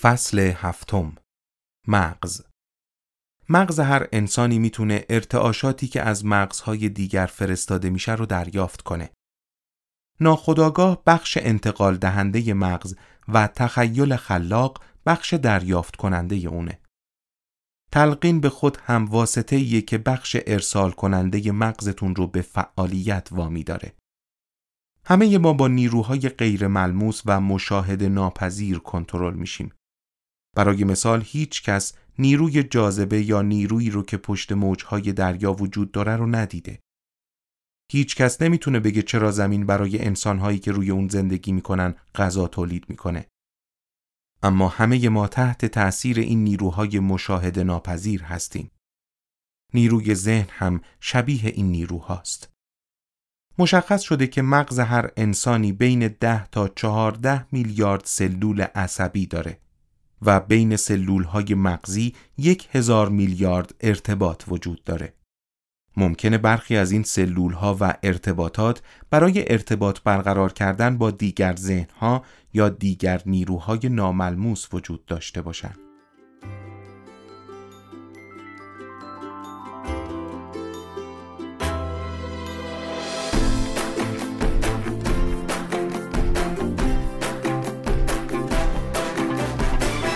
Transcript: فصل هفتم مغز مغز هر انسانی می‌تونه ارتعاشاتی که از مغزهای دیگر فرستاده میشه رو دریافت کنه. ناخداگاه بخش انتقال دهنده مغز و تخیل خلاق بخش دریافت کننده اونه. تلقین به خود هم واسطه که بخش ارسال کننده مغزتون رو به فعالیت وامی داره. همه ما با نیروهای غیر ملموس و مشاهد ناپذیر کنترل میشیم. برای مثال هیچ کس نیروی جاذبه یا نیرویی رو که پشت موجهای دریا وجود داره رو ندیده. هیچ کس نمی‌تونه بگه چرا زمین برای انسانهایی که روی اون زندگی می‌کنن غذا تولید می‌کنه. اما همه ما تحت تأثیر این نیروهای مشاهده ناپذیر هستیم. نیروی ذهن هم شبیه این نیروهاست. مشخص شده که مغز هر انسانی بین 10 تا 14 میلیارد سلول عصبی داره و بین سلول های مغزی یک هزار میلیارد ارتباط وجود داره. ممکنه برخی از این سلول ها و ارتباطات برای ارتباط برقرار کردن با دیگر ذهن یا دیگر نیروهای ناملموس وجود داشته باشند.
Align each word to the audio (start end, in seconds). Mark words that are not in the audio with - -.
فصل 0.00 0.38
هفتم 0.38 1.14
مغز 1.88 2.42
مغز 3.48 3.80
هر 3.80 4.08
انسانی 4.12 4.58
می‌تونه 4.58 5.04
ارتعاشاتی 5.08 5.88
که 5.88 6.02
از 6.02 6.24
مغزهای 6.24 6.88
دیگر 6.88 7.26
فرستاده 7.26 7.90
میشه 7.90 8.14
رو 8.14 8.26
دریافت 8.26 8.82
کنه. 8.82 9.10
ناخداگاه 10.20 11.02
بخش 11.06 11.38
انتقال 11.40 11.96
دهنده 11.96 12.54
مغز 12.54 12.94
و 13.28 13.46
تخیل 13.46 14.16
خلاق 14.16 14.84
بخش 15.06 15.34
دریافت 15.34 15.96
کننده 15.96 16.36
اونه. 16.36 16.80
تلقین 17.92 18.40
به 18.40 18.48
خود 18.48 18.76
هم 18.76 19.04
واسطه 19.04 19.80
که 19.80 19.98
بخش 19.98 20.36
ارسال 20.46 20.90
کننده 20.90 21.52
مغزتون 21.52 22.14
رو 22.14 22.26
به 22.26 22.42
فعالیت 22.42 23.28
وامی 23.30 23.64
داره. 23.64 23.92
همه 25.04 25.38
ما 25.38 25.52
با 25.52 25.68
نیروهای 25.68 26.28
غیر 26.28 26.66
ملموس 26.66 27.22
و 27.26 27.40
مشاهد 27.40 28.02
ناپذیر 28.02 28.78
کنترل 28.78 29.34
میشیم. 29.34 29.72
برای 30.56 30.84
مثال 30.84 31.22
هیچ 31.26 31.62
کس 31.62 31.92
نیروی 32.18 32.62
جاذبه 32.62 33.22
یا 33.22 33.42
نیرویی 33.42 33.90
رو 33.90 34.02
که 34.02 34.16
پشت 34.16 34.52
موجهای 34.52 35.12
دریا 35.12 35.52
وجود 35.52 35.92
داره 35.92 36.16
رو 36.16 36.26
ندیده. 36.26 36.80
هیچ 37.92 38.16
کس 38.16 38.42
نمی‌تونه 38.42 38.80
بگه 38.80 39.02
چرا 39.02 39.30
زمین 39.30 39.66
برای 39.66 40.04
انسانهایی 40.04 40.58
که 40.58 40.72
روی 40.72 40.90
اون 40.90 41.08
زندگی 41.08 41.52
می‌کنن 41.52 41.94
غذا 42.14 42.48
تولید 42.48 42.84
می‌کنه. 42.88 43.26
اما 44.42 44.68
همه 44.68 45.08
ما 45.08 45.28
تحت 45.28 45.64
تأثیر 45.66 46.18
این 46.18 46.44
نیروهای 46.44 46.98
مشاهده 46.98 47.64
ناپذیر 47.64 48.22
هستیم. 48.22 48.70
نیروی 49.74 50.14
ذهن 50.14 50.46
هم 50.50 50.80
شبیه 51.00 51.46
این 51.46 51.66
نیروهاست. 51.66 52.52
مشخص 53.58 54.02
شده 54.02 54.26
که 54.26 54.42
مغز 54.42 54.78
هر 54.78 55.10
انسانی 55.16 55.72
بین 55.72 56.08
10 56.08 56.46
تا 56.46 56.68
14 56.68 57.46
میلیارد 57.52 58.02
سلول 58.04 58.60
عصبی 58.60 59.26
داره 59.26 59.65
و 60.22 60.40
بین 60.40 60.76
سلول 60.76 61.22
های 61.22 61.54
مغزی 61.54 62.14
یک 62.38 62.68
هزار 62.72 63.08
میلیارد 63.08 63.74
ارتباط 63.80 64.44
وجود 64.48 64.84
داره. 64.84 65.12
ممکنه 65.96 66.38
برخی 66.38 66.76
از 66.76 66.92
این 66.92 67.02
سلول 67.02 67.52
ها 67.52 67.76
و 67.80 67.94
ارتباطات 68.02 68.82
برای 69.10 69.52
ارتباط 69.52 70.00
برقرار 70.04 70.52
کردن 70.52 70.98
با 70.98 71.10
دیگر 71.10 71.56
ذهن 71.56 72.20
یا 72.54 72.68
دیگر 72.68 73.22
نیروهای 73.26 73.88
ناملموس 73.88 74.74
وجود 74.74 75.06
داشته 75.06 75.42
باشند. 75.42 75.85